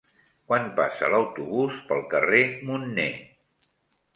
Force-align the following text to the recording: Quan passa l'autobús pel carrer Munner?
Quan 0.51 0.63
passa 0.79 1.09
l'autobús 1.15 1.77
pel 1.91 2.01
carrer 2.15 2.43
Munner? 2.71 3.09